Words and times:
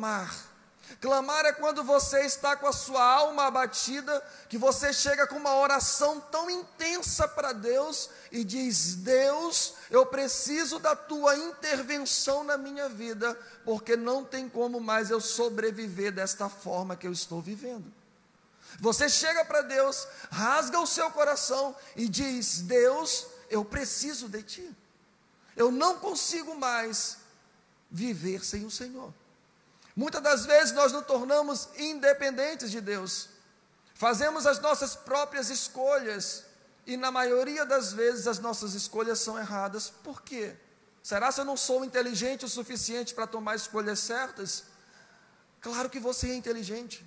clamar. 0.00 0.46
Clamar 1.00 1.44
é 1.44 1.52
quando 1.52 1.84
você 1.84 2.22
está 2.22 2.56
com 2.56 2.66
a 2.66 2.72
sua 2.72 3.02
alma 3.02 3.44
abatida, 3.44 4.22
que 4.48 4.58
você 4.58 4.92
chega 4.92 5.26
com 5.26 5.36
uma 5.36 5.54
oração 5.54 6.20
tão 6.20 6.50
intensa 6.50 7.28
para 7.28 7.52
Deus 7.52 8.10
e 8.32 8.42
diz: 8.42 8.96
Deus, 8.96 9.74
eu 9.90 10.04
preciso 10.04 10.78
da 10.78 10.96
tua 10.96 11.36
intervenção 11.36 12.42
na 12.42 12.56
minha 12.56 12.88
vida, 12.88 13.38
porque 13.64 13.96
não 13.96 14.24
tem 14.24 14.48
como 14.48 14.80
mais 14.80 15.10
eu 15.10 15.20
sobreviver 15.20 16.12
desta 16.12 16.48
forma 16.48 16.96
que 16.96 17.06
eu 17.06 17.12
estou 17.12 17.40
vivendo. 17.40 17.92
Você 18.80 19.08
chega 19.08 19.44
para 19.44 19.62
Deus, 19.62 20.08
rasga 20.30 20.80
o 20.80 20.86
seu 20.86 21.10
coração 21.10 21.76
e 21.94 22.08
diz: 22.08 22.62
Deus, 22.62 23.26
eu 23.48 23.64
preciso 23.64 24.28
de 24.28 24.42
ti. 24.42 24.76
Eu 25.56 25.70
não 25.70 25.98
consigo 25.98 26.56
mais 26.56 27.18
viver 27.90 28.44
sem 28.44 28.64
o 28.64 28.70
Senhor. 28.70 29.12
Muitas 29.94 30.22
das 30.22 30.46
vezes 30.46 30.72
nós 30.72 30.92
nos 30.92 31.04
tornamos 31.04 31.68
independentes 31.76 32.70
de 32.70 32.80
Deus, 32.80 33.28
fazemos 33.94 34.46
as 34.46 34.58
nossas 34.60 34.94
próprias 34.94 35.50
escolhas 35.50 36.44
e, 36.86 36.96
na 36.96 37.10
maioria 37.10 37.66
das 37.66 37.92
vezes, 37.92 38.26
as 38.26 38.38
nossas 38.38 38.74
escolhas 38.74 39.20
são 39.20 39.38
erradas. 39.38 39.90
Por 39.90 40.22
quê? 40.22 40.56
Será 41.02 41.32
que 41.32 41.40
eu 41.40 41.44
não 41.44 41.56
sou 41.56 41.84
inteligente 41.84 42.44
o 42.44 42.48
suficiente 42.48 43.14
para 43.14 43.26
tomar 43.26 43.56
escolhas 43.56 43.98
certas? 44.00 44.64
Claro 45.60 45.90
que 45.90 46.00
você 46.00 46.30
é 46.30 46.34
inteligente, 46.34 47.04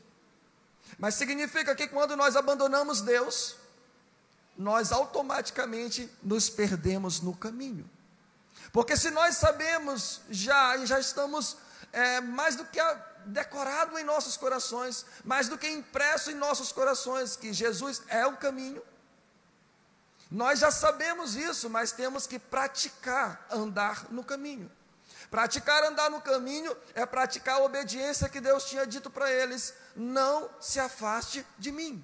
mas 0.98 1.16
significa 1.16 1.76
que 1.76 1.88
quando 1.88 2.16
nós 2.16 2.36
abandonamos 2.36 3.02
Deus, 3.02 3.56
nós 4.58 4.92
automaticamente 4.92 6.10
nos 6.22 6.50
perdemos 6.50 7.22
no 7.22 7.36
caminho. 7.36 7.90
Porque 8.72 8.96
se 8.96 9.10
nós 9.10 9.38
sabemos 9.38 10.22
já 10.30 10.78
e 10.78 10.86
já 10.86 11.00
estamos 11.00 11.58
é, 11.94 12.20
mais 12.20 12.56
do 12.56 12.66
que 12.66 12.80
decorado 13.26 13.98
em 13.98 14.04
nossos 14.04 14.36
corações, 14.36 15.06
mais 15.24 15.48
do 15.48 15.58
que 15.58 15.70
impresso 15.70 16.32
em 16.32 16.36
nossos 16.36 16.72
corações, 16.72 17.36
que 17.36 17.54
Jesus 17.54 18.02
é 18.10 18.26
o 18.26 18.36
caminho. 18.36 18.82
Nós 20.30 20.60
já 20.60 20.72
sabemos 20.72 21.36
isso, 21.36 21.70
mas 21.70 21.92
temos 21.92 22.26
que 22.26 22.40
praticar 22.40 23.46
andar 23.52 24.12
no 24.12 24.24
caminho. 24.24 24.70
Praticar 25.30 25.84
andar 25.84 26.10
no 26.10 26.22
caminho 26.22 26.76
é 26.96 27.06
praticar 27.06 27.56
a 27.56 27.64
obediência 27.64 28.30
que 28.30 28.42
Deus 28.42 28.66
tinha 28.66 28.86
dito 28.86 29.10
para 29.10 29.32
eles: 29.32 29.74
não 29.96 30.50
se 30.60 30.80
afaste 30.80 31.46
de 31.58 31.72
mim. 31.72 32.04